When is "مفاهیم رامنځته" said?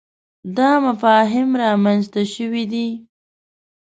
0.85-2.21